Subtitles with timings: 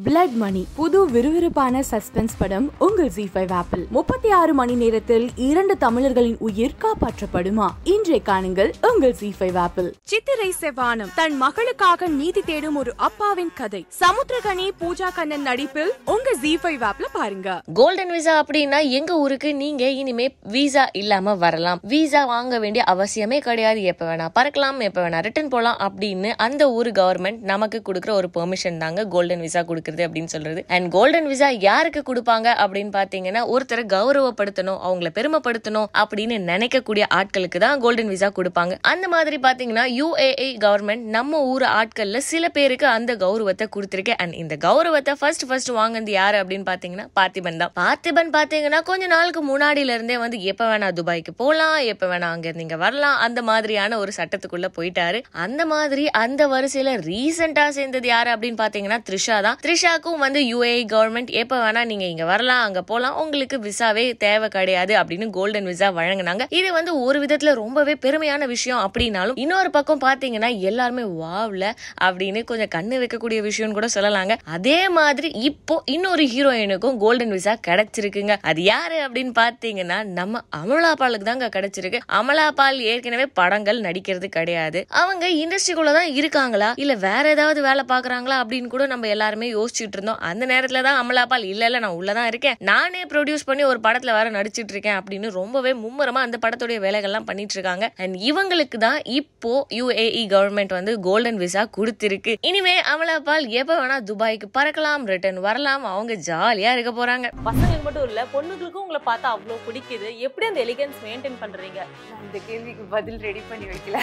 [0.00, 5.76] Blood மணி புது விறுவிறுப்பான suspense படம் உங்கள் ஜி ஃபைவ் ஆப்பிள் முப்பத்தி ஆறு மணி நேரத்தில் இரண்டு
[5.76, 7.66] தமிழர்களின் உயிர் காப்பாற்றப்படுமா?
[7.84, 13.86] இன்றை காணுங்கள் உங்கள் ஜி ஃபைவ் ஆப்பிள் சித்திரை செவ்வானம் தன் மகளுக்காக நீதி தேடும் ஒரு அப்பாவின் கதை.
[14.00, 17.60] சமுத்திரகனி பூஜா கண்ணன் நடிப்பில் உங்க ஜி ஃபைவ் ஆப்ல பாருங்க.
[17.74, 21.80] கோல்டன் விசா அப்படின்னா எங்க ஊருக்கு நீங்க இனிமே விசா இல்லாம வரலாம்.
[21.82, 23.82] விசா வாங்க வேண்டிய அவசியமே கிடையாது.
[23.82, 28.78] எப்ப வேணா பறக்கலாம் எப்ப வேணா ரிட்டர்ன் போலாம் அப்படின்னு அந்த ஊர் கவர்மெண்ட் நமக்கு கொடுக்குற ஒரு பெர்மிஷன்
[28.78, 29.80] தாங்க கோல்டன் விசா கொடுக்குறது.
[30.06, 30.60] அப்படின்னு சொல்றது.
[30.74, 37.80] அண்ட் கோல்டன் விசா யாருக்கு கொடுப்பாங்க அப்படின்னு பாத்தீங்கன்னா ஒருத்தரை கௌரவப்படுத்தணும் அவங்கள பெருமைப்படுத்தணும் அப்படின்னு நினைக்கக்கூடிய ஆட்களுக்கு தான்
[37.84, 38.74] கோல்டன் விசா கொடுப்பாங்க.
[38.92, 44.16] அந்த மாதிரி பாத்தீங்கன்னா யூஏஏ கவர்மெண்ட் நம்ம ஊர் ஆட்கள்ல சில பேருக்கு அந்த கௌரவத்தை கொடுத்துருக்கு.
[44.24, 47.72] அண்ட் இந்த கௌரவத்தை ஃபர்ஸ்ட் ஃபர்ஸ்ட் வாங்கினது யாரு அப்படின்னு பாத்தீங்கன்னா பார்த்திபன் தான்.
[47.82, 52.66] பார்த்திபன் பாத்தீங்கன்னா கொஞ்ச நாளுக்கு முன்னாடில இருந்தே வந்து எப்ப வேணா துபாய்க்கு போகலாம் எப்ப வேணா அங்க இருந்து
[52.66, 55.20] இங்க வரலாம் அந்த மாதிரியான ஒரு சட்டத்துக்குள்ள போயிட்டாரு.
[55.44, 59.58] அந்த மாதிரி அந்த வரிசையில ரீசெண்டா சேர்ந்தது யாரு அப்படின்னு பாத்தீங்கன்னா த்ரிஷா தான்.
[59.72, 64.92] த்ரிஷாக்கும் வந்து யுஏ கவர்மெண்ட் எப்போ வேணா நீங்க இங்க வரலாம் அங்க போகலாம் உங்களுக்கு விசாவே தேவை கிடையாது
[65.00, 66.44] அப்படின்னு கோல்டன் விசா வழங்கினாங்க.
[66.48, 71.70] இது வந்து ஒரு விதத்துல ரொம்பவே பெருமையான விஷயம் அப்படின்னாலும் இன்னொரு பக்கம் பாத்தீங்கன்னா எல்லாருமே வாவ்ல
[72.06, 74.36] அப்படின்னு கொஞ்சம் கண்ணு வைக்கக்கூடிய விஷயம்னு கூட சொல்லலாங்க.
[74.56, 78.36] அதே மாதிரி இப்போ இன்னொரு ஹீரோயினுக்கும் கோல்டன் விசா கிடைச்சிருக்குங்க.
[78.52, 82.02] அது யாரு அப்படின்னு பாத்தீங்கன்னா நம்ம அமலா பாலுக்கு தாங்க கிடைச்சிருக்கு.
[82.20, 84.82] அமலா பால் ஏற்கனவே படங்கள் நடிக்கிறது கிடையாது.
[85.04, 86.70] அவங்க இண்டஸ்ட்ரிக்குள்ள தான் இருக்காங்களா?
[86.84, 91.24] இல்ல வேற ஏதாவது வேலை பாக்குறாங்களா அப்படின்னு கூட நம்ம எல்லாருமே யோசிச்சுட்டு இருந்தோம் அந்த நேரத்துல தான் அமலா
[91.32, 92.56] பால் இல்ல இல்ல நான் உள்ளதான் இருக்கேன்.
[92.70, 97.54] நானே ப்ரொடியூஸ் பண்ணி ஒரு படத்துல வேற நடிச்சிட்டு இருக்கேன் அப்படின்னு ரொம்பவே மும்முரமா அந்த படத்துடைய வேலைகள்லாம் பண்ணிட்டு
[97.56, 102.34] இருக்காங்க அண்ட் இவங்களுக்கு தான் இப்போ யுஏஇ கவர்மெண்ட் வந்து கோல்டன் விசா கொடுத்திருக்கு.
[102.48, 105.84] இனிமே அமலா பால் எப்ப வேணா துபாய்க்கு பறக்கலாம் ரிட்டர்ன் வரலாம்.
[105.94, 107.28] அவங்க ஜாலியா இருக்க போறாங்க.
[107.48, 110.10] பசங்களுக்கு மட்டும் இல்ல பொண்ணுங்களுக்கும் உங்களை பார்த்தா அவ்வளோ பிடிக்குது.
[110.28, 111.80] எப்படி அந்த எலிகன்ஸ் மெயின்டைன் பண்றீங்க?
[112.10, 113.96] நான் இந்த கேள்விக்கு பதில் ரெடி பண்ணி வைக்கல.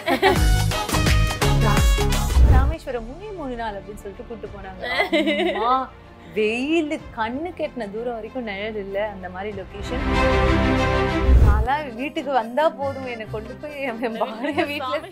[2.60, 4.84] ராமேஸ்வரம் மூணே மூணு நாள் அப்படின்னு சொல்லிட்டு கூட்டு போனாங்க.
[6.36, 10.04] வெயில் கண்ணு கெட்டின தூரம் வரைக்கும் நிழல் இல்ல அந்த மாதிரி லொகேஷன்
[11.45, 15.10] நான்லாம் வீட்டுக்கு வந்தா போதும் என்னை கொண்டு போய் என் பாடிய வீட்டுல